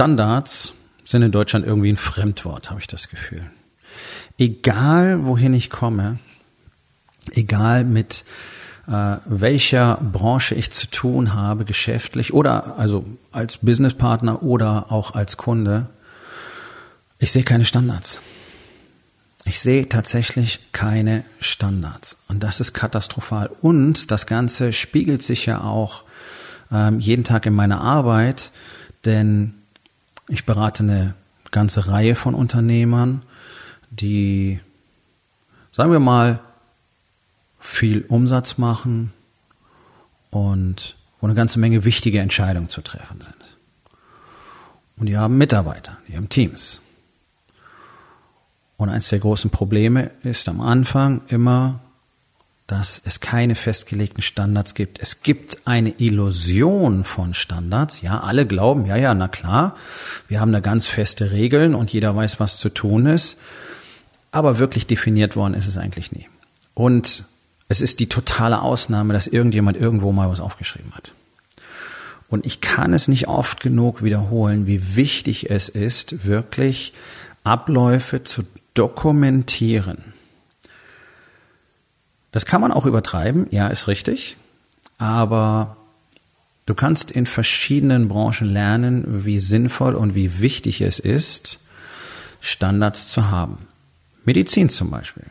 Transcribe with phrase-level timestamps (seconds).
[0.00, 0.72] Standards
[1.04, 3.42] sind in Deutschland irgendwie ein Fremdwort, habe ich das Gefühl.
[4.38, 6.18] Egal, wohin ich komme,
[7.32, 8.24] egal mit
[8.88, 15.36] äh, welcher Branche ich zu tun habe, geschäftlich oder also als Businesspartner oder auch als
[15.36, 15.84] Kunde,
[17.18, 18.22] ich sehe keine Standards.
[19.44, 22.16] Ich sehe tatsächlich keine Standards.
[22.26, 23.50] Und das ist katastrophal.
[23.60, 26.04] Und das Ganze spiegelt sich ja auch
[26.72, 28.50] ähm, jeden Tag in meiner Arbeit,
[29.04, 29.56] denn
[30.30, 31.14] ich berate eine
[31.50, 33.22] ganze Reihe von Unternehmern,
[33.90, 34.60] die,
[35.72, 36.40] sagen wir mal,
[37.58, 39.12] viel Umsatz machen
[40.30, 43.58] und wo eine ganze Menge wichtige Entscheidungen zu treffen sind.
[44.96, 46.80] Und die haben Mitarbeiter, die haben Teams.
[48.76, 51.80] Und eines der großen Probleme ist am Anfang immer
[52.70, 55.00] dass es keine festgelegten Standards gibt.
[55.00, 58.00] Es gibt eine Illusion von Standards.
[58.00, 59.74] Ja, alle glauben, ja, ja, na klar,
[60.28, 63.38] wir haben da ganz feste Regeln und jeder weiß, was zu tun ist.
[64.30, 66.28] Aber wirklich definiert worden ist es eigentlich nie.
[66.74, 67.24] Und
[67.68, 71.12] es ist die totale Ausnahme, dass irgendjemand irgendwo mal was aufgeschrieben hat.
[72.28, 76.92] Und ich kann es nicht oft genug wiederholen, wie wichtig es ist, wirklich
[77.42, 78.44] Abläufe zu
[78.74, 80.09] dokumentieren
[82.32, 84.36] das kann man auch übertreiben, ja, ist richtig.
[84.98, 85.76] Aber
[86.66, 91.58] du kannst in verschiedenen Branchen lernen, wie sinnvoll und wie wichtig es ist,
[92.40, 93.66] Standards zu haben.
[94.24, 95.24] Medizin zum Beispiel.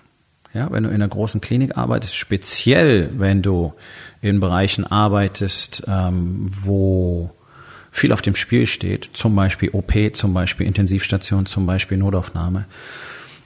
[0.54, 3.74] Ja, wenn du in einer großen Klinik arbeitest, speziell wenn du
[4.22, 7.32] in Bereichen arbeitest, ähm, wo
[7.92, 12.66] viel auf dem Spiel steht, zum Beispiel OP, zum Beispiel Intensivstation, zum Beispiel Notaufnahme,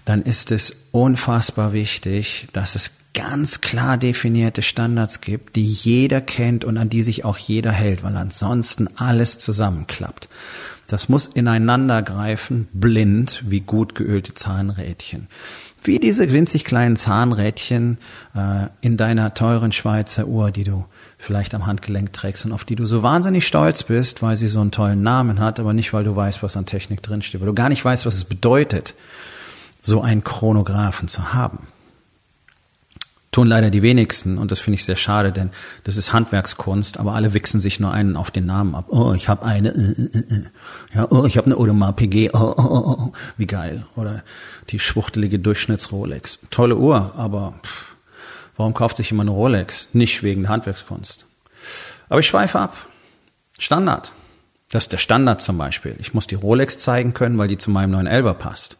[0.05, 6.65] dann ist es unfassbar wichtig, dass es ganz klar definierte Standards gibt, die jeder kennt
[6.65, 10.29] und an die sich auch jeder hält, weil ansonsten alles zusammenklappt.
[10.87, 15.27] Das muss ineinander greifen, blind wie gut geölte Zahnrädchen.
[15.81, 17.97] Wie diese winzig kleinen Zahnrädchen
[18.35, 20.85] äh, in deiner teuren Schweizer Uhr, die du
[21.17, 24.61] vielleicht am Handgelenk trägst und auf die du so wahnsinnig stolz bist, weil sie so
[24.61, 27.53] einen tollen Namen hat, aber nicht, weil du weißt, was an Technik drinsteht, weil du
[27.53, 28.95] gar nicht weißt, was es bedeutet,
[29.81, 31.67] so einen Chronographen zu haben
[33.33, 35.49] tun leider die wenigsten und das finde ich sehr schade, denn
[35.83, 38.85] das ist Handwerkskunst, aber alle wichsen sich nur einen auf den Namen ab.
[38.87, 40.43] Oh, ich habe eine, äh, äh, äh.
[40.93, 43.85] ja, oh, ich habe eine Audemars PG, oh, oh, oh, oh, wie geil.
[43.95, 44.23] Oder
[44.69, 46.39] die schwuchtelige Durchschnitts-Rolex.
[46.49, 47.95] Tolle Uhr, aber pff,
[48.55, 49.89] warum kauft sich jemand eine Rolex?
[49.93, 51.25] Nicht wegen der Handwerkskunst.
[52.09, 52.87] Aber ich schweife ab.
[53.57, 54.13] Standard.
[54.69, 55.95] Das ist der Standard zum Beispiel.
[55.99, 58.77] Ich muss die Rolex zeigen können, weil die zu meinem neuen Elber passt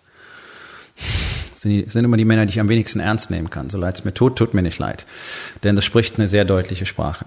[1.63, 3.69] sind, sind immer die Männer, die ich am wenigsten ernst nehmen kann.
[3.69, 5.06] So leid es mir tut, tut mir nicht leid.
[5.63, 7.25] Denn das spricht eine sehr deutliche Sprache.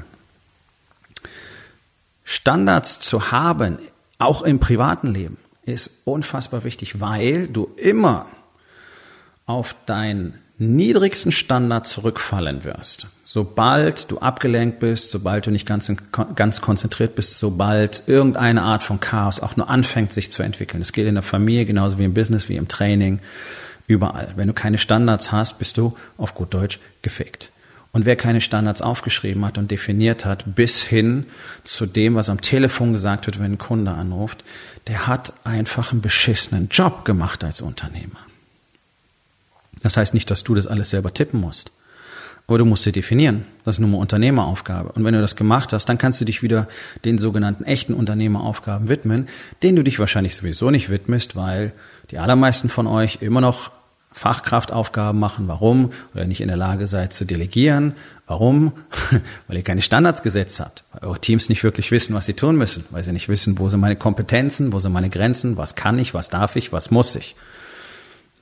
[2.25, 3.79] Standards zu haben,
[4.19, 8.27] auch im privaten Leben, ist unfassbar wichtig, weil du immer
[9.47, 13.09] auf deinen niedrigsten Standard zurückfallen wirst.
[13.25, 15.93] Sobald du abgelenkt bist, sobald du nicht ganz,
[16.35, 20.81] ganz konzentriert bist, sobald irgendeine Art von Chaos auch nur anfängt sich zu entwickeln.
[20.81, 23.21] Das geht in der Familie genauso wie im Business, wie im Training.
[23.87, 24.33] Überall.
[24.37, 27.53] Wenn du keine Standards hast, bist du auf gut Deutsch gefickt.
[27.93, 31.25] Und wer keine Standards aufgeschrieben hat und definiert hat, bis hin
[31.65, 34.45] zu dem, was am Telefon gesagt wird, wenn ein Kunde anruft,
[34.87, 38.19] der hat einfach einen beschissenen Job gemacht als Unternehmer.
[39.83, 41.71] Das heißt nicht, dass du das alles selber tippen musst.
[42.49, 43.45] Aber du musst sie definieren.
[43.65, 44.93] Das ist nur eine Unternehmeraufgabe.
[44.93, 46.69] Und wenn du das gemacht hast, dann kannst du dich wieder
[47.05, 49.27] den sogenannten echten Unternehmeraufgaben widmen,
[49.63, 51.73] denen du dich wahrscheinlich sowieso nicht widmest, weil
[52.11, 53.71] die allermeisten von euch immer noch
[54.17, 55.47] Fachkraftaufgaben machen.
[55.47, 55.93] Warum?
[56.15, 57.93] Weil ihr nicht in der Lage seid zu delegieren.
[58.27, 58.73] Warum?
[59.47, 60.85] Weil ihr keine Standards gesetzt habt.
[60.93, 62.87] Weil eure Teams nicht wirklich wissen, was sie tun müssen.
[62.91, 66.15] Weil sie nicht wissen, wo sind meine Kompetenzen, wo sind meine Grenzen, was kann ich,
[66.15, 67.37] was darf ich, was muss ich.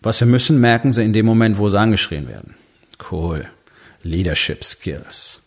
[0.00, 2.54] Was sie müssen, merken sie in dem Moment, wo sie angeschrien werden.
[3.10, 3.48] Cool.
[4.04, 5.40] Leadership Skills.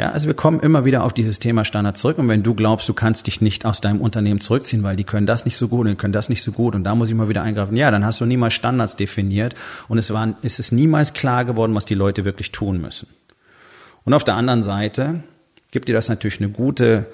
[0.00, 2.16] Ja, also wir kommen immer wieder auf dieses Thema Standard zurück.
[2.16, 5.26] Und wenn du glaubst, du kannst dich nicht aus deinem Unternehmen zurückziehen, weil die können
[5.26, 7.14] das nicht so gut und die können das nicht so gut und da muss ich
[7.14, 9.54] mal wieder eingreifen, ja, dann hast du niemals Standards definiert
[9.88, 13.08] und es war, ist es niemals klar geworden, was die Leute wirklich tun müssen.
[14.06, 15.22] Und auf der anderen Seite
[15.70, 17.04] gibt dir das natürlich eine gute,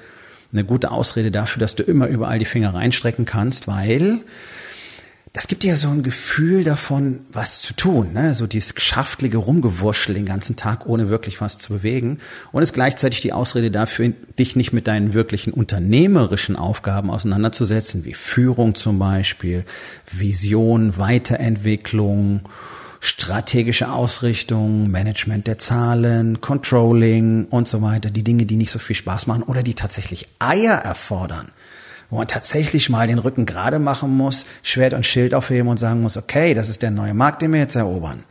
[0.53, 4.21] eine gute Ausrede dafür, dass du immer überall die Finger reinstrecken kannst, weil
[5.37, 8.35] das gibt dir so ein Gefühl davon, was zu tun, ne?
[8.35, 12.21] so dieses geschäftliche Rumgewurschel den ganzen Tag, ohne wirklich was zu bewegen.
[12.53, 18.15] Und ist gleichzeitig die Ausrede dafür, dich nicht mit deinen wirklichen unternehmerischen Aufgaben auseinanderzusetzen, wie
[18.15, 19.67] Führung zum Beispiel,
[20.11, 22.41] Vision, Weiterentwicklung,
[23.01, 28.09] strategische Ausrichtung, Management der Zahlen, Controlling und so weiter.
[28.09, 31.51] Die Dinge, die nicht so viel Spaß machen oder die tatsächlich Eier erfordern
[32.11, 36.03] wo man tatsächlich mal den Rücken gerade machen muss, Schwert und Schild aufheben und sagen
[36.03, 38.25] muss, okay, das ist der neue Markt, den wir jetzt erobern.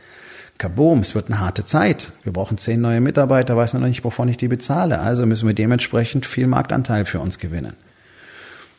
[0.58, 2.12] Kaboom, es wird eine harte Zeit.
[2.22, 5.00] Wir brauchen zehn neue Mitarbeiter, weiß noch nicht, wovon ich die bezahle.
[5.00, 7.74] Also müssen wir dementsprechend viel Marktanteil für uns gewinnen.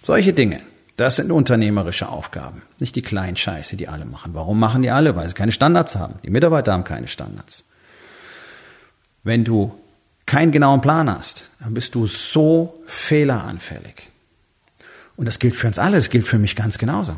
[0.02, 0.62] Solche Dinge,
[0.96, 4.34] das sind unternehmerische Aufgaben, nicht die kleinen Scheiße, die alle machen.
[4.34, 5.16] Warum machen die alle?
[5.16, 6.16] Weil sie keine Standards haben.
[6.24, 7.66] Die Mitarbeiter haben keine Standards.
[9.24, 9.76] Wenn du
[10.26, 14.10] keinen genauen Plan hast, dann bist du so fehleranfällig.
[15.18, 17.16] Und das gilt für uns alle, das gilt für mich ganz genauso.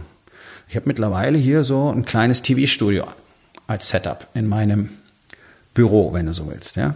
[0.70, 3.06] Ich habe mittlerweile hier so ein kleines TV-Studio
[3.68, 4.90] als Setup in meinem
[5.74, 6.96] Büro, wenn du so willst, ja.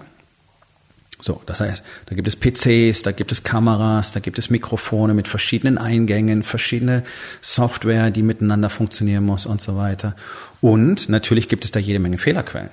[1.22, 5.14] So, das heißt, da gibt es PCs, da gibt es Kameras, da gibt es Mikrofone
[5.14, 7.04] mit verschiedenen Eingängen, verschiedene
[7.40, 10.18] Software, die miteinander funktionieren muss und so weiter.
[10.60, 12.72] Und natürlich gibt es da jede Menge Fehlerquellen.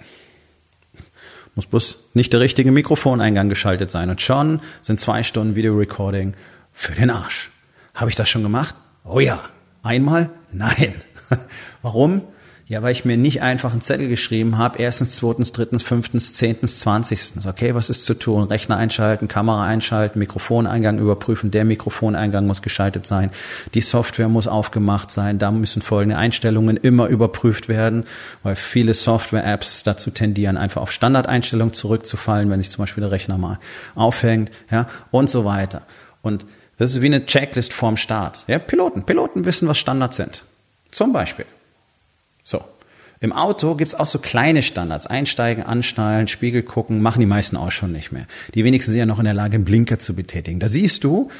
[1.55, 4.11] Muss bloß nicht der richtige Mikrofoneingang geschaltet sein.
[4.11, 6.35] Und schon sind zwei Stunden Video-Recording
[6.73, 7.53] für den Arsch.
[7.95, 8.75] Habe ich das schon gemacht?
[9.05, 9.41] Oh ja.
[9.83, 10.31] Einmal?
[10.53, 10.95] Nein.
[11.83, 12.23] Warum?
[12.71, 16.79] Ja, weil ich mir nicht einfach einen Zettel geschrieben habe, erstens, zweitens, drittens, fünftens, zehntens,
[16.79, 17.45] zwanzigstens.
[17.45, 18.45] Okay, was ist zu tun?
[18.45, 23.33] Rechner einschalten, Kamera einschalten, Mikrofoneingang überprüfen, der Mikrofoneingang muss geschaltet sein,
[23.75, 28.05] die Software muss aufgemacht sein, da müssen folgende Einstellungen immer überprüft werden,
[28.45, 33.37] weil viele Software-Apps dazu tendieren, einfach auf Standardeinstellungen zurückzufallen, wenn sich zum Beispiel der Rechner
[33.37, 33.59] mal
[33.97, 35.83] aufhängt, ja, und so weiter.
[36.23, 36.47] Und
[36.81, 38.45] das ist wie eine Checklist vorm Start.
[38.47, 39.05] Ja, Piloten.
[39.05, 40.45] Piloten wissen, was Standards sind.
[40.91, 41.45] Zum Beispiel.
[42.43, 42.65] So.
[43.21, 45.07] Im Auto gibt's auch so kleine Standards.
[45.07, 48.25] Einsteigen, anschnallen, Spiegel gucken, machen die meisten auch schon nicht mehr.
[48.55, 50.59] Die wenigsten sind ja noch in der Lage, einen Blinker zu betätigen.
[50.59, 51.31] Da siehst du,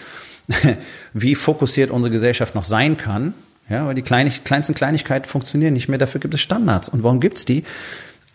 [1.15, 3.33] wie fokussiert unsere Gesellschaft noch sein kann.
[3.71, 5.97] Ja, weil die kleinsten Kleinigkeiten funktionieren nicht mehr.
[5.97, 6.91] Dafür gibt es Standards.
[6.91, 7.65] Und warum gibt's die?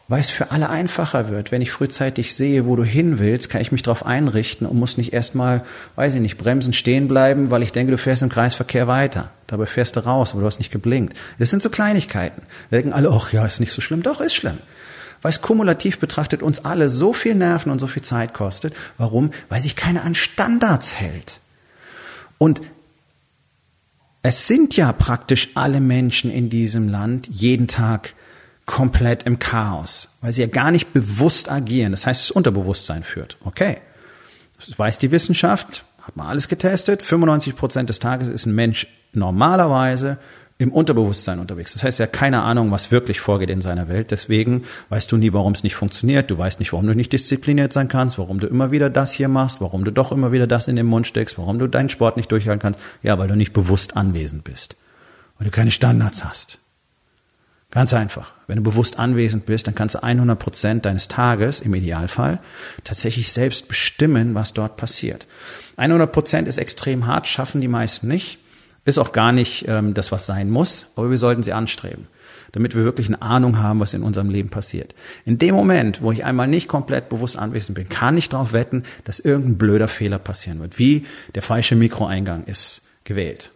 [0.08, 1.52] Weil es für alle einfacher wird.
[1.52, 4.98] Wenn ich frühzeitig sehe, wo du hin willst, kann ich mich darauf einrichten und muss
[4.98, 5.64] nicht erstmal,
[5.96, 9.32] weiß ich nicht, bremsen, stehen bleiben, weil ich denke, du fährst im Kreisverkehr weiter.
[9.48, 11.18] Dabei fährst du raus, aber du hast nicht geblinkt.
[11.40, 12.44] Das sind so Kleinigkeiten.
[12.70, 14.04] Wir denken alle, ach ja, ist nicht so schlimm.
[14.04, 14.60] Doch, ist schlimm.
[15.24, 18.76] Weil es kumulativ betrachtet uns alle so viel Nerven und so viel Zeit kostet.
[19.00, 19.32] Warum?
[19.50, 21.40] Weil sich keiner an Standards hält.
[22.38, 22.62] Und
[24.22, 28.14] es sind ja praktisch alle Menschen in diesem Land jeden Tag
[28.66, 31.92] komplett im Chaos, weil sie ja gar nicht bewusst agieren.
[31.92, 33.38] Das heißt, das Unterbewusstsein führt.
[33.46, 33.78] Okay.
[34.58, 37.04] Das weiß die Wissenschaft, hat man alles getestet.
[37.04, 40.18] 95 Prozent des Tages ist ein Mensch normalerweise
[40.58, 41.74] im Unterbewusstsein unterwegs.
[41.74, 44.12] Das heißt, er hat keine Ahnung, was wirklich vorgeht in seiner Welt.
[44.12, 46.32] Deswegen weißt du nie, warum es nicht funktioniert.
[46.32, 49.28] Du weißt nicht, warum du nicht diszipliniert sein kannst, warum du immer wieder das hier
[49.28, 52.16] machst, warum du doch immer wieder das in den Mund steckst, warum du deinen Sport
[52.16, 52.80] nicht durchhalten kannst.
[53.04, 54.78] Ja, weil du nicht bewusst anwesend bist.
[55.38, 56.60] Weil du keine Standards hast.
[57.76, 58.32] Ganz einfach.
[58.48, 62.40] Wenn du bewusst anwesend bist, dann kannst du 100 Prozent deines Tages im Idealfall
[62.86, 65.28] tatsächlich selbst bestimmen, was dort passiert.
[65.76, 68.40] 100 Prozent ist extrem hart, schaffen die meisten nicht.
[68.86, 72.08] Ist auch gar nicht ähm, das, was sein muss, aber wir sollten sie anstreben,
[72.54, 74.96] damit wir wirklich eine Ahnung haben, was in unserem Leben passiert.
[75.26, 78.84] In dem Moment, wo ich einmal nicht komplett bewusst anwesend bin, kann ich darauf wetten,
[79.04, 83.52] dass irgendein blöder Fehler passieren wird, wie der falsche Mikroeingang ist gewählt.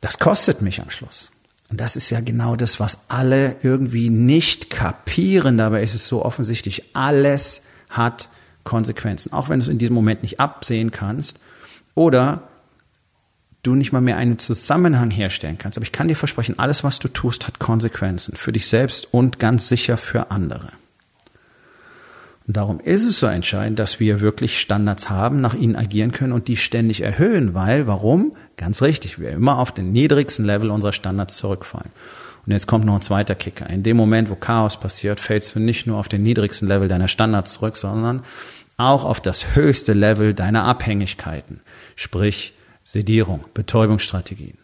[0.00, 1.30] Das kostet mich am Schluss.
[1.70, 5.56] Und das ist ja genau das, was alle irgendwie nicht kapieren.
[5.56, 8.28] Dabei ist es so offensichtlich, alles hat
[8.64, 9.32] Konsequenzen.
[9.32, 11.38] Auch wenn du es in diesem Moment nicht absehen kannst
[11.94, 12.48] oder
[13.62, 15.78] du nicht mal mehr einen Zusammenhang herstellen kannst.
[15.78, 19.38] Aber ich kann dir versprechen, alles, was du tust, hat Konsequenzen für dich selbst und
[19.38, 20.72] ganz sicher für andere.
[22.50, 26.32] Und darum ist es so entscheidend, dass wir wirklich Standards haben, nach ihnen agieren können
[26.32, 28.32] und die ständig erhöhen, weil, warum?
[28.56, 31.92] Ganz richtig, wir immer auf den niedrigsten Level unserer Standards zurückfallen.
[32.44, 33.70] Und jetzt kommt noch ein zweiter Kicker.
[33.70, 37.06] In dem Moment, wo Chaos passiert, fällst du nicht nur auf den niedrigsten Level deiner
[37.06, 38.24] Standards zurück, sondern
[38.76, 41.60] auch auf das höchste Level deiner Abhängigkeiten,
[41.94, 44.58] sprich Sedierung, Betäubungsstrategien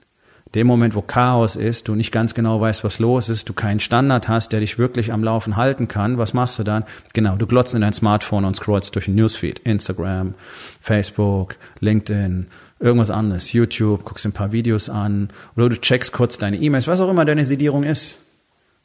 [0.55, 3.81] dem Moment, wo Chaos ist, du nicht ganz genau weißt, was los ist, du keinen
[3.81, 6.85] Standard hast, der dich wirklich am Laufen halten kann, was machst du dann?
[7.15, 10.35] Genau, du glotzt in dein Smartphone und scrollst durch den Newsfeed, Instagram,
[10.81, 12.47] Facebook, LinkedIn,
[12.79, 17.01] irgendwas anderes, YouTube, guckst ein paar Videos an oder du checkst kurz deine E-Mails, was
[17.01, 18.19] auch immer deine Sedierung ist.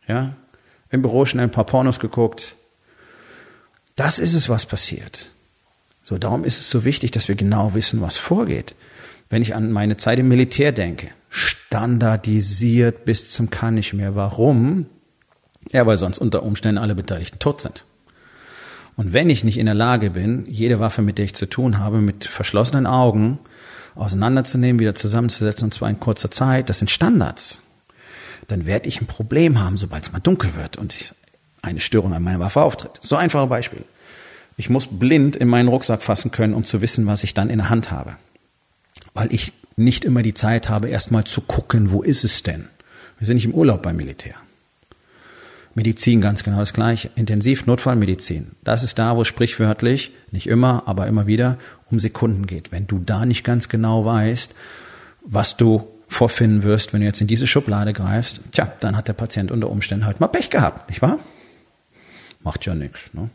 [0.08, 0.34] Ja?
[0.89, 2.56] Im Büro schnell ein paar Pornos geguckt.
[3.96, 5.32] Das ist es, was passiert.
[6.03, 8.75] So, darum ist es so wichtig, dass wir genau wissen, was vorgeht.
[9.30, 14.15] Wenn ich an meine Zeit im Militär denke, standardisiert bis zum kann nicht mehr.
[14.15, 14.85] Warum?
[15.71, 17.85] Ja, weil sonst unter Umständen alle Beteiligten tot sind.
[18.97, 21.79] Und wenn ich nicht in der Lage bin, jede Waffe, mit der ich zu tun
[21.79, 23.39] habe, mit verschlossenen Augen
[23.95, 27.61] auseinanderzunehmen, wieder zusammenzusetzen, und zwar in kurzer Zeit, das sind Standards,
[28.47, 31.15] dann werde ich ein Problem haben, sobald es mal dunkel wird und
[31.61, 33.00] eine Störung an meiner Waffe auftritt.
[33.00, 33.85] So einfache Beispiel.
[34.57, 37.59] Ich muss blind in meinen Rucksack fassen können, um zu wissen, was ich dann in
[37.59, 38.17] der Hand habe.
[39.13, 42.68] Weil ich nicht immer die Zeit habe, erstmal zu gucken, wo ist es denn?
[43.18, 44.36] Wir sind nicht im Urlaub beim Militär.
[45.74, 47.10] Medizin ganz genau das gleiche.
[47.16, 48.51] Intensiv Notfallmedizin.
[48.63, 51.58] Das ist da, wo sprichwörtlich, nicht immer, aber immer wieder,
[51.90, 52.72] um Sekunden geht.
[52.72, 54.54] Wenn du da nicht ganz genau weißt,
[55.24, 59.13] was du vorfinden wirst, wenn du jetzt in diese Schublade greifst, tja, dann hat der
[59.13, 61.20] Patient unter Umständen halt mal Pech gehabt, nicht wahr?
[62.44, 63.13] Macht ja nichts.
[63.13, 63.30] Ne?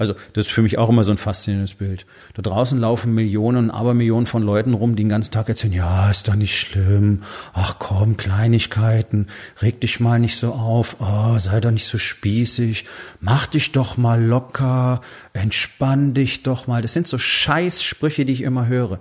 [0.00, 2.06] Also das ist für mich auch immer so ein faszinierendes Bild.
[2.32, 6.26] Da draußen laufen Millionen Abermillionen von Leuten rum, die den ganzen Tag erzählen, ja, ist
[6.26, 7.22] doch nicht schlimm.
[7.52, 9.26] Ach komm, Kleinigkeiten,
[9.60, 10.96] reg dich mal nicht so auf.
[11.00, 12.86] Oh, sei doch nicht so spießig.
[13.20, 15.02] Mach dich doch mal locker.
[15.34, 16.80] Entspann dich doch mal.
[16.80, 19.00] Das sind so Scheißsprüche, die ich immer höre.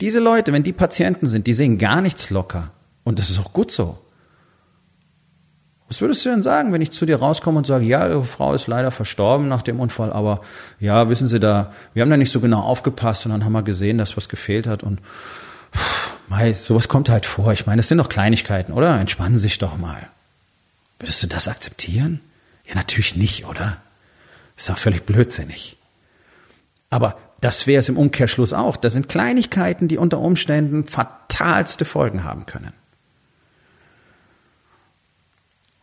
[0.00, 2.70] Diese Leute, wenn die Patienten sind, die sehen gar nichts locker.
[3.04, 3.98] Und das ist auch gut so.
[5.88, 8.54] Was würdest du denn sagen, wenn ich zu dir rauskomme und sage, ja, Ihre Frau
[8.54, 10.40] ist leider verstorben nach dem Unfall, aber
[10.80, 13.62] ja, wissen Sie da, wir haben da nicht so genau aufgepasst und dann haben wir
[13.62, 15.00] gesehen, dass was gefehlt hat und
[16.28, 17.52] mei, sowas kommt halt vor.
[17.52, 18.98] Ich meine, es sind doch Kleinigkeiten, oder?
[18.98, 20.08] Entspannen Sie sich doch mal.
[20.98, 22.20] Würdest du das akzeptieren?
[22.66, 23.76] Ja, natürlich nicht, oder?
[24.56, 25.76] ist auch völlig blödsinnig.
[26.90, 28.76] Aber das wäre es im Umkehrschluss auch.
[28.76, 32.72] Das sind Kleinigkeiten, die unter Umständen fatalste Folgen haben können.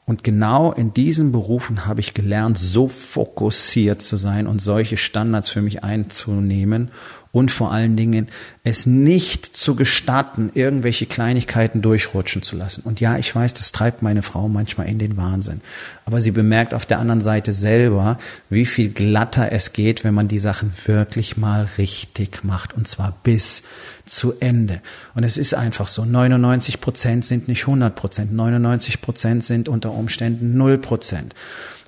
[0.06, 5.50] Und genau in diesen Berufen habe ich gelernt, so fokussiert zu sein und solche Standards
[5.50, 6.92] für mich einzunehmen
[7.34, 8.28] und vor allen Dingen
[8.64, 12.82] es nicht zu gestatten, irgendwelche Kleinigkeiten durchrutschen zu lassen.
[12.86, 15.60] Und ja, ich weiß, das treibt meine Frau manchmal in den Wahnsinn.
[16.06, 18.20] Aber sie bemerkt auf der anderen Seite selber,
[18.52, 22.76] wie viel glatter es geht, wenn man die Sachen wirklich mal richtig macht.
[22.76, 23.64] Und zwar bis
[24.06, 24.82] zu Ende.
[25.16, 26.06] Und es ist einfach so.
[26.06, 28.32] 99 Prozent sind nicht 100 Prozent.
[28.32, 31.34] 99 Prozent sind unter Umständen 0 Prozent.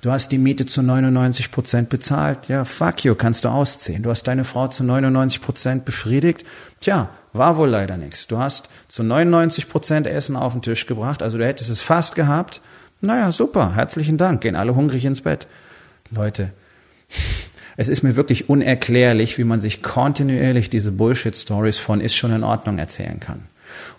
[0.06, 2.46] Du hast die Miete zu 99 Prozent bezahlt.
[2.46, 4.04] Ja, fuck you, kannst du ausziehen.
[4.04, 6.44] Du hast deine Frau zu 99 Prozent befriedigt.
[6.78, 8.28] Tja, war wohl leider nichts.
[8.28, 11.24] Du hast zu 99 Prozent Essen auf den Tisch gebracht.
[11.24, 12.60] Also du hättest es fast gehabt.
[13.00, 13.74] Naja, super.
[13.74, 14.42] Herzlichen Dank.
[14.42, 15.48] Gehen alle hungrig ins Bett.
[16.12, 16.52] Leute,
[17.76, 22.44] es ist mir wirklich unerklärlich, wie man sich kontinuierlich diese Bullshit-Stories von ist schon in
[22.44, 23.42] Ordnung erzählen kann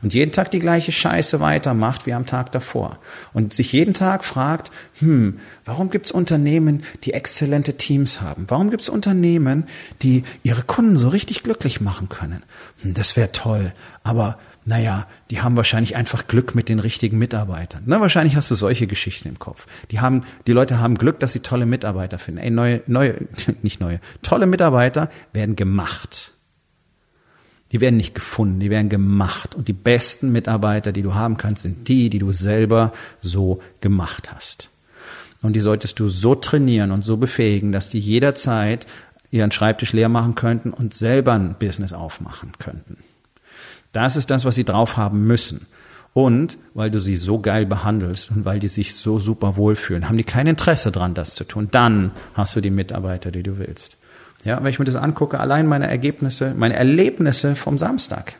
[0.01, 2.99] und jeden Tag die gleiche Scheiße weitermacht wie am Tag davor
[3.33, 8.45] und sich jeden Tag fragt, hm, warum gibt's Unternehmen, die exzellente Teams haben?
[8.47, 9.65] Warum gibt's Unternehmen,
[10.01, 12.43] die ihre Kunden so richtig glücklich machen können?
[12.81, 17.83] Hm, das wäre toll, aber naja, die haben wahrscheinlich einfach Glück mit den richtigen Mitarbeitern.
[17.85, 19.65] Na, wahrscheinlich hast du solche Geschichten im Kopf.
[19.91, 22.41] Die haben, die Leute haben Glück, dass sie tolle Mitarbeiter finden.
[22.41, 23.15] Ey, neue, neue,
[23.61, 26.33] nicht neue, tolle Mitarbeiter werden gemacht.
[27.71, 29.55] Die werden nicht gefunden, die werden gemacht.
[29.55, 34.33] Und die besten Mitarbeiter, die du haben kannst, sind die, die du selber so gemacht
[34.33, 34.71] hast.
[35.41, 38.87] Und die solltest du so trainieren und so befähigen, dass die jederzeit
[39.29, 42.97] ihren Schreibtisch leer machen könnten und selber ein Business aufmachen könnten.
[43.91, 45.67] Das ist das, was sie drauf haben müssen.
[46.13, 50.17] Und weil du sie so geil behandelst und weil die sich so super wohlfühlen, haben
[50.17, 51.67] die kein Interesse dran, das zu tun.
[51.69, 53.96] Dann hast du die Mitarbeiter, die du willst.
[54.47, 58.35] Ja, wenn ich mir das angucke, allein meine Ergebnisse, meine Erlebnisse vom Samstag.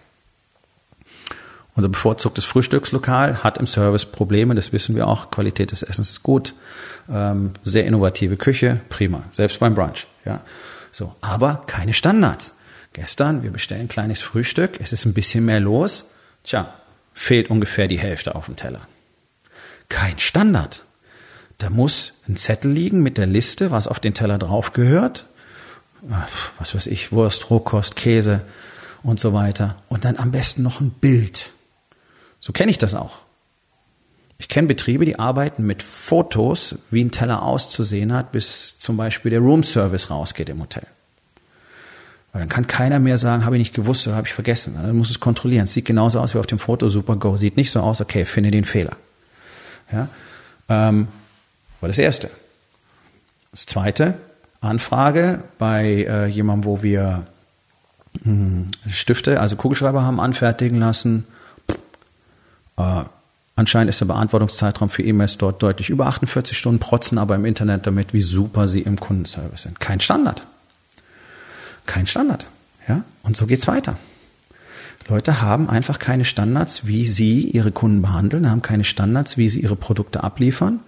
[1.76, 5.32] Unser bevorzugtes Frühstückslokal hat im Service Probleme, das wissen wir auch.
[5.32, 6.54] Qualität des Essens ist gut,
[7.12, 10.08] ähm, sehr innovative Küche, prima, selbst beim Brunch.
[10.24, 10.40] Ja,
[10.94, 12.56] so, aber keine Standards.
[12.94, 16.06] Gestern, wir bestellen ein kleines Frühstück, es ist ein bisschen mehr los.
[16.46, 16.74] Tja,
[17.14, 18.88] fehlt ungefähr die Hälfte auf dem Teller.
[19.90, 20.86] Kein Standard.
[21.58, 25.26] Da muss ein Zettel liegen mit der Liste, was auf den Teller drauf gehört
[26.60, 28.42] was weiß ich, Wurst, Rohkost, Käse
[29.04, 29.76] und so weiter.
[29.90, 31.52] Und dann am besten noch ein Bild.
[32.40, 33.20] So kenne ich das auch.
[34.40, 39.32] Ich kenne Betriebe, die arbeiten mit Fotos, wie ein Teller auszusehen hat, bis zum Beispiel
[39.32, 40.86] der Roomservice rausgeht im Hotel.
[42.32, 44.76] Weil dann kann keiner mehr sagen, habe ich nicht gewusst oder habe ich vergessen.
[44.76, 45.64] Dann muss es kontrollieren.
[45.64, 47.36] Es sieht genauso aus wie auf dem Foto, super go.
[47.36, 48.96] Sieht nicht so aus, okay, finde den Fehler.
[49.92, 50.08] Ja,
[50.70, 51.08] ähm,
[51.82, 52.30] war das Erste.
[53.52, 54.20] Das Zweite,
[54.62, 57.28] Anfrage bei äh, jemandem, wo wir
[58.24, 61.26] mh, hm, Stifte, also Kugelschreiber haben anfertigen lassen.
[62.78, 63.04] Äh,
[63.56, 67.88] anscheinend ist der Beantwortungszeitraum für E-Mails dort deutlich über 48 Stunden, protzen aber im Internet
[67.88, 69.80] damit, wie super sie im Kundenservice sind.
[69.80, 70.46] Kein Standard.
[71.86, 72.50] kein Standard.
[72.88, 73.04] Ja?
[73.24, 73.98] Und so geht's weiter.
[75.08, 79.62] Leute haben einfach keine Standards, wie sie ihre Kunden behandeln, haben keine Standards, wie sie
[79.62, 80.82] ihre Produkte abliefern.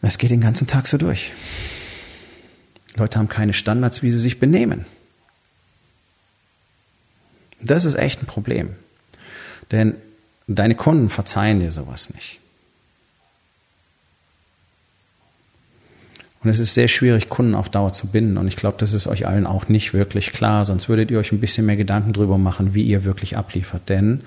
[0.00, 1.32] Das geht den ganzen Tag so durch.
[2.96, 4.86] Leute haben keine Standards, wie sie sich benehmen.
[7.60, 8.70] Das ist echt ein Problem.
[9.70, 9.94] Denn
[10.46, 12.40] deine Kunden verzeihen dir sowas nicht.
[16.42, 18.36] Und es ist sehr schwierig, Kunden auf Dauer zu binden.
[18.36, 20.64] Und ich glaube, das ist euch allen auch nicht wirklich klar.
[20.64, 23.88] Sonst würdet ihr euch ein bisschen mehr Gedanken drüber machen, wie ihr wirklich abliefert.
[23.88, 24.20] Denn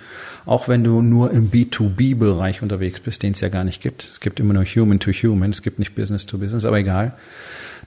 [0.45, 4.19] auch wenn du nur im B2B-Bereich unterwegs bist, den es ja gar nicht gibt, es
[4.19, 7.13] gibt immer nur Human to Human, es gibt nicht Business to Business, aber egal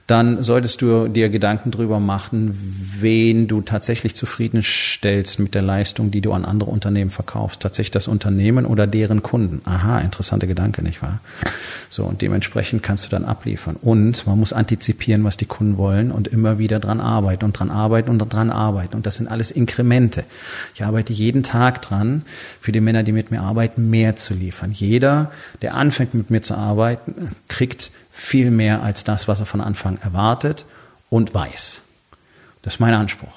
[0.07, 2.57] dann solltest du dir Gedanken drüber machen,
[2.99, 7.61] wen du tatsächlich zufriedenstellst mit der Leistung, die du an andere Unternehmen verkaufst.
[7.61, 9.61] Tatsächlich das Unternehmen oder deren Kunden.
[9.65, 11.19] Aha, interessante Gedanke, nicht wahr?
[11.89, 13.75] So, und dementsprechend kannst du dann abliefern.
[13.81, 17.69] Und man muss antizipieren, was die Kunden wollen und immer wieder dran arbeiten und dran
[17.69, 18.95] arbeiten und dran arbeiten.
[18.95, 20.23] Und das sind alles Inkremente.
[20.75, 22.23] Ich arbeite jeden Tag dran,
[22.59, 24.71] für die Männer, die mit mir arbeiten, mehr zu liefern.
[24.71, 25.31] Jeder,
[25.61, 29.97] der anfängt mit mir zu arbeiten, kriegt viel mehr als das, was er von Anfang
[29.97, 30.65] erwartet
[31.09, 31.81] und weiß.
[32.61, 33.33] Das ist mein Anspruch.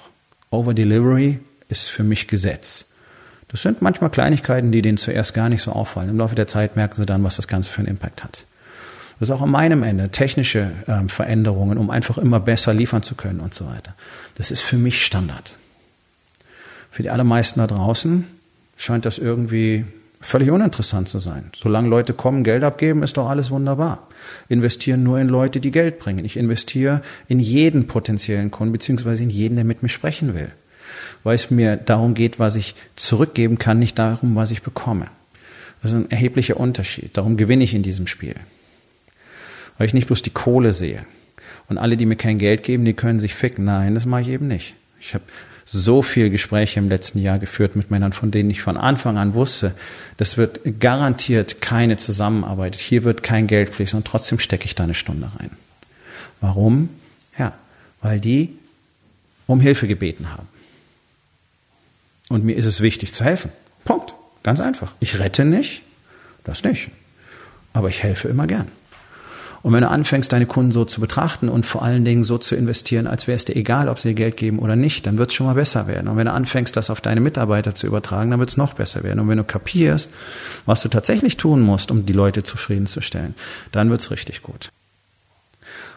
[0.50, 2.86] Over Delivery ist für mich Gesetz.
[3.48, 6.10] Das sind manchmal Kleinigkeiten, die denen zuerst gar nicht so auffallen.
[6.10, 8.44] Im Laufe der Zeit merken sie dann, was das Ganze für einen Impact hat.
[9.18, 13.14] Das ist auch an meinem Ende technische ähm, Veränderungen, um einfach immer besser liefern zu
[13.14, 13.94] können und so weiter.
[14.34, 15.56] Das ist für mich Standard.
[16.90, 18.26] Für die allermeisten da draußen
[18.76, 19.86] scheint das irgendwie
[20.20, 21.50] völlig uninteressant zu sein.
[21.54, 24.08] Solange Leute kommen, Geld abgeben, ist doch alles wunderbar.
[24.48, 26.24] Investieren nur in Leute, die Geld bringen.
[26.24, 30.50] Ich investiere in jeden potenziellen Kunden, beziehungsweise in jeden, der mit mir sprechen will.
[31.22, 35.06] Weil es mir darum geht, was ich zurückgeben kann, nicht darum, was ich bekomme.
[35.82, 37.16] Das ist ein erheblicher Unterschied.
[37.16, 38.34] Darum gewinne ich in diesem Spiel.
[39.78, 41.04] Weil ich nicht bloß die Kohle sehe.
[41.68, 43.64] Und alle, die mir kein Geld geben, die können sich ficken.
[43.64, 44.74] Nein, das mache ich eben nicht.
[45.00, 45.24] Ich habe
[45.68, 49.34] so viel Gespräche im letzten Jahr geführt mit Männern, von denen ich von Anfang an
[49.34, 49.74] wusste,
[50.16, 52.76] das wird garantiert keine Zusammenarbeit.
[52.76, 55.50] Hier wird kein Geld fließen und trotzdem stecke ich da eine Stunde rein.
[56.40, 56.88] Warum?
[57.36, 57.58] Ja,
[58.00, 58.56] weil die
[59.48, 60.46] um Hilfe gebeten haben.
[62.28, 63.50] Und mir ist es wichtig zu helfen.
[63.84, 64.14] Punkt.
[64.44, 64.92] Ganz einfach.
[65.00, 65.82] Ich rette nicht,
[66.44, 66.90] das nicht.
[67.72, 68.68] Aber ich helfe immer gern.
[69.66, 72.54] Und wenn du anfängst, deine Kunden so zu betrachten und vor allen Dingen so zu
[72.54, 75.30] investieren, als wäre es dir egal, ob sie dir Geld geben oder nicht, dann wird
[75.30, 76.06] es schon mal besser werden.
[76.06, 79.02] Und wenn du anfängst, das auf deine Mitarbeiter zu übertragen, dann wird es noch besser
[79.02, 79.18] werden.
[79.18, 80.08] Und wenn du kapierst,
[80.66, 83.34] was du tatsächlich tun musst, um die Leute zufriedenzustellen,
[83.72, 84.70] dann wird es richtig gut.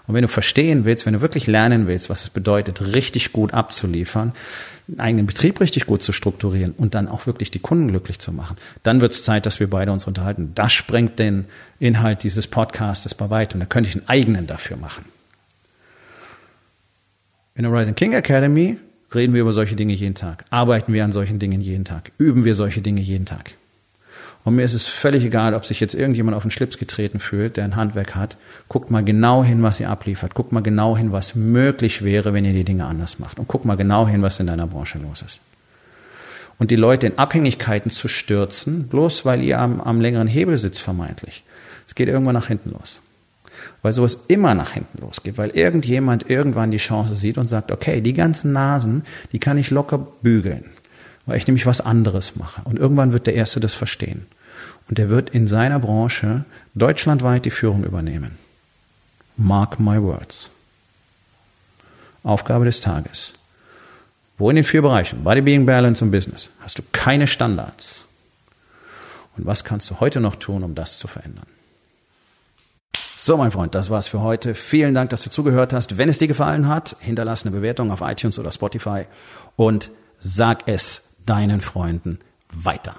[0.07, 3.53] Und wenn du verstehen willst, wenn du wirklich lernen willst, was es bedeutet, richtig gut
[3.53, 4.33] abzuliefern,
[4.89, 8.31] einen eigenen Betrieb richtig gut zu strukturieren und dann auch wirklich die Kunden glücklich zu
[8.31, 10.51] machen, dann wird es Zeit, dass wir beide uns unterhalten.
[10.55, 11.45] Das sprengt den
[11.79, 13.59] Inhalt dieses Podcastes bei weitem.
[13.59, 15.05] Da könnte ich einen eigenen dafür machen.
[17.55, 18.77] In der Rising King Academy
[19.13, 22.45] reden wir über solche Dinge jeden Tag, arbeiten wir an solchen Dingen jeden Tag, üben
[22.45, 23.55] wir solche Dinge jeden Tag.
[24.45, 27.57] Und mir ist es völlig egal, ob sich jetzt irgendjemand auf den Schlips getreten fühlt,
[27.57, 28.37] der ein Handwerk hat.
[28.69, 30.33] Guckt mal genau hin, was ihr abliefert.
[30.33, 33.37] Guckt mal genau hin, was möglich wäre, wenn ihr die Dinge anders macht.
[33.37, 35.41] Und guckt mal genau hin, was in deiner Branche los ist.
[36.57, 40.81] Und die Leute in Abhängigkeiten zu stürzen, bloß weil ihr am, am längeren Hebel sitzt
[40.81, 41.43] vermeintlich.
[41.85, 43.01] Es geht irgendwann nach hinten los.
[43.81, 48.01] Weil sowas immer nach hinten losgeht, weil irgendjemand irgendwann die Chance sieht und sagt, okay,
[48.01, 50.65] die ganzen Nasen, die kann ich locker bügeln
[51.29, 52.61] weil ich nämlich was anderes mache.
[52.63, 54.25] Und irgendwann wird der Erste das verstehen.
[54.89, 58.39] Und der wird in seiner Branche deutschlandweit die Führung übernehmen.
[59.37, 60.49] Mark my words.
[62.23, 63.31] Aufgabe des Tages.
[64.39, 68.05] Wo in den vier Bereichen, Body, Being, Balance und Business, hast du keine Standards?
[69.37, 71.45] Und was kannst du heute noch tun, um das zu verändern?
[73.15, 74.55] So, mein Freund, das war's für heute.
[74.55, 75.99] Vielen Dank, dass du zugehört hast.
[75.99, 79.05] Wenn es dir gefallen hat, hinterlass eine Bewertung auf iTunes oder Spotify
[79.57, 82.19] und sag es deinen Freunden
[82.51, 82.95] weiter.